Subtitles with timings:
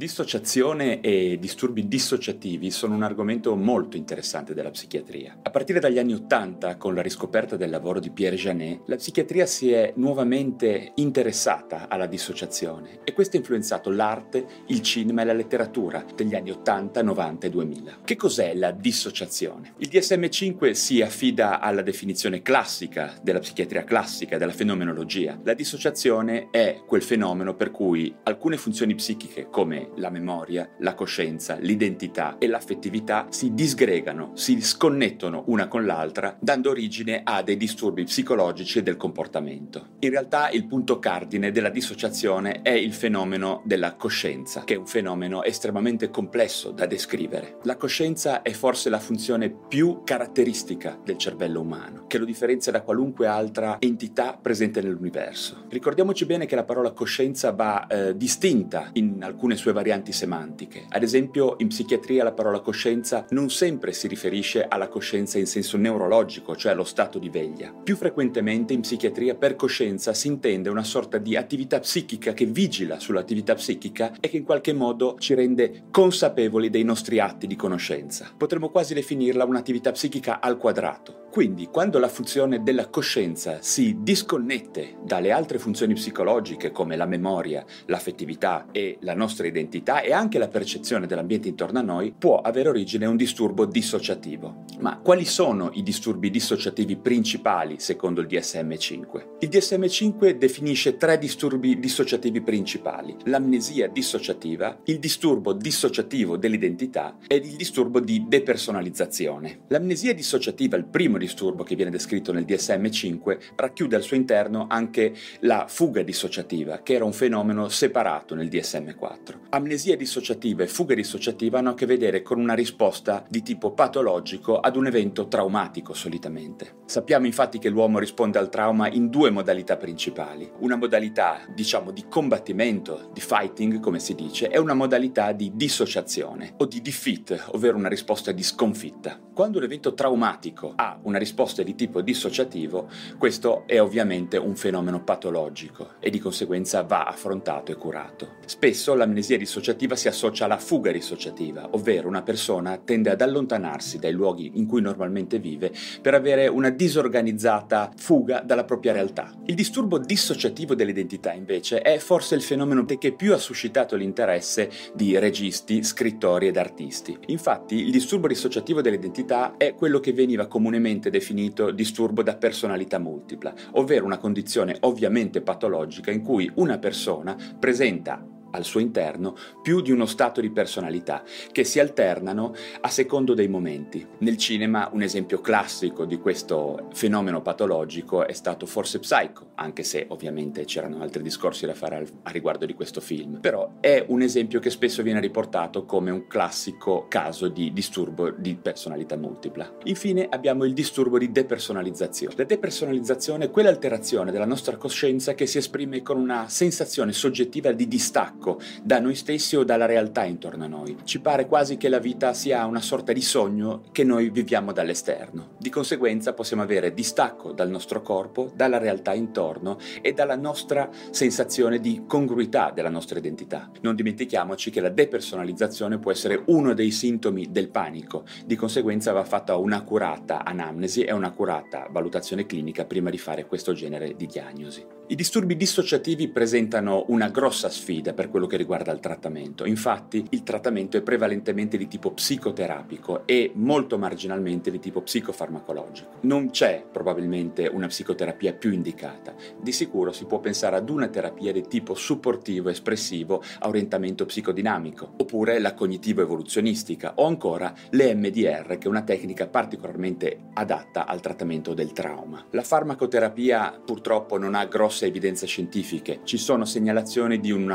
[0.00, 5.40] Dissociazione e disturbi dissociativi sono un argomento molto interessante della psichiatria.
[5.42, 9.44] A partire dagli anni Ottanta, con la riscoperta del lavoro di Pierre Janet, la psichiatria
[9.44, 15.34] si è nuovamente interessata alla dissociazione e questo ha influenzato l'arte, il cinema e la
[15.34, 17.98] letteratura degli anni 80, 90 e 2000.
[18.02, 19.74] Che cos'è la dissociazione?
[19.76, 25.38] Il DSM-5 si affida alla definizione classica della psichiatria classica, della fenomenologia.
[25.44, 31.56] La dissociazione è quel fenomeno per cui alcune funzioni psichiche come la memoria, la coscienza,
[31.56, 38.04] l'identità e l'affettività si disgregano, si sconnettono una con l'altra, dando origine a dei disturbi
[38.04, 39.88] psicologici e del comportamento.
[40.00, 44.86] In realtà il punto cardine della dissociazione è il fenomeno della coscienza, che è un
[44.86, 47.58] fenomeno estremamente complesso da descrivere.
[47.64, 52.82] La coscienza è forse la funzione più caratteristica del cervello umano, che lo differenzia da
[52.82, 55.64] qualunque altra entità presente nell'universo.
[55.68, 60.86] Ricordiamoci bene che la parola coscienza va eh, distinta in alcune sue varianti semantiche.
[60.88, 65.76] Ad esempio, in psichiatria la parola coscienza non sempre si riferisce alla coscienza in senso
[65.76, 67.72] neurologico, cioè allo stato di veglia.
[67.72, 72.98] Più frequentemente in psichiatria per coscienza si intende una sorta di attività psichica che vigila
[72.98, 78.30] sull'attività psichica e che in qualche modo ci rende consapevoli dei nostri atti di conoscenza.
[78.36, 81.28] Potremmo quasi definirla un'attività psichica al quadrato.
[81.30, 87.64] Quindi, quando la funzione della coscienza si disconnette dalle altre funzioni psicologiche come la memoria,
[87.86, 92.70] l'affettività e la nostra identità e anche la percezione dell'ambiente intorno a noi, può avere
[92.70, 94.64] origine un disturbo dissociativo.
[94.80, 99.26] Ma quali sono i disturbi dissociativi principali secondo il DSM-5?
[99.38, 107.54] Il DSM-5 definisce tre disturbi dissociativi principali: l'amnesia dissociativa, il disturbo dissociativo dell'identità ed il
[107.54, 109.60] disturbo di depersonalizzazione.
[109.68, 115.14] L'amnesia dissociativa, il primo disturbo che viene descritto nel DSM-5 racchiude al suo interno anche
[115.40, 119.48] la fuga dissociativa, che era un fenomeno separato nel DSM-4.
[119.50, 124.58] Amnesia dissociativa e fuga dissociativa hanno a che vedere con una risposta di tipo patologico
[124.58, 126.78] ad un evento traumatico solitamente.
[126.86, 130.50] Sappiamo infatti che l'uomo risponde al trauma in due modalità principali.
[130.58, 136.54] Una modalità, diciamo, di combattimento, di fighting, come si dice, e una modalità di dissociazione
[136.56, 139.18] o di defeat, ovvero una risposta di sconfitta.
[139.32, 142.88] Quando un evento traumatico ha una risposta di tipo dissociativo,
[143.18, 148.36] questo è ovviamente un fenomeno patologico e di conseguenza va affrontato e curato.
[148.46, 154.12] Spesso l'amnesia dissociativa si associa alla fuga dissociativa, ovvero una persona tende ad allontanarsi dai
[154.12, 159.32] luoghi in cui normalmente vive per avere una disorganizzata fuga dalla propria realtà.
[159.46, 165.18] Il disturbo dissociativo dell'identità invece è forse il fenomeno che più ha suscitato l'interesse di
[165.18, 167.16] registi, scrittori ed artisti.
[167.26, 173.54] Infatti il disturbo dissociativo dell'identità è quello che veniva comunemente definito disturbo da personalità multipla,
[173.72, 179.90] ovvero una condizione ovviamente patologica in cui una persona presenta al suo interno più di
[179.90, 181.22] uno stato di personalità
[181.52, 184.06] che si alternano a secondo dei momenti.
[184.18, 190.06] Nel cinema un esempio classico di questo fenomeno patologico è stato forse Psycho, anche se
[190.08, 194.60] ovviamente c'erano altri discorsi da fare a riguardo di questo film, però è un esempio
[194.60, 199.76] che spesso viene riportato come un classico caso di disturbo di personalità multipla.
[199.84, 202.34] Infine abbiamo il disturbo di depersonalizzazione.
[202.36, 207.86] La depersonalizzazione è quell'alterazione della nostra coscienza che si esprime con una sensazione soggettiva di
[207.88, 210.96] distacco distacco da noi stessi o dalla realtà intorno a noi.
[211.04, 215.50] Ci pare quasi che la vita sia una sorta di sogno che noi viviamo dall'esterno.
[215.58, 221.78] Di conseguenza possiamo avere distacco dal nostro corpo, dalla realtà intorno e dalla nostra sensazione
[221.78, 223.70] di congruità della nostra identità.
[223.82, 228.24] Non dimentichiamoci che la depersonalizzazione può essere uno dei sintomi del panico.
[228.46, 234.14] Di conseguenza va fatta un'accurata anamnesi e un'accurata valutazione clinica prima di fare questo genere
[234.16, 234.99] di diagnosi.
[235.10, 239.64] I disturbi dissociativi presentano una grossa sfida per quello che riguarda il trattamento.
[239.64, 246.18] Infatti il trattamento è prevalentemente di tipo psicoterapico e molto marginalmente di tipo psicofarmacologico.
[246.20, 249.34] Non c'è probabilmente una psicoterapia più indicata.
[249.60, 255.14] Di sicuro si può pensare ad una terapia di tipo supportivo espressivo a orientamento psicodinamico,
[255.16, 261.90] oppure la cognitivo-evoluzionistica o ancora l'EMDR, che è una tecnica particolarmente adatta al trattamento del
[261.90, 262.46] trauma.
[262.50, 264.68] La farmacoterapia purtroppo non ha
[265.00, 266.20] grosse evidenze scientifiche.
[266.24, 267.68] Ci sono segnalazioni di un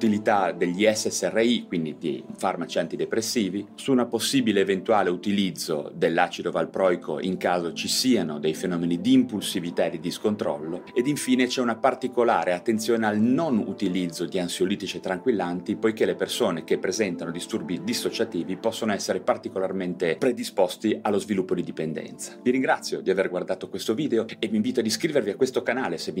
[0.00, 7.36] sull'utilità degli SSRI, quindi di farmaci antidepressivi, su una possibile eventuale utilizzo dell'acido valproico in
[7.36, 12.52] caso ci siano dei fenomeni di impulsività e di discontrollo ed infine c'è una particolare
[12.52, 18.56] attenzione al non utilizzo di ansiolitici e tranquillanti poiché le persone che presentano disturbi dissociativi
[18.56, 22.38] possono essere particolarmente predisposti allo sviluppo di dipendenza.
[22.40, 25.98] Vi ringrazio di aver guardato questo video e vi invito ad iscrivervi a questo canale
[25.98, 26.20] se vi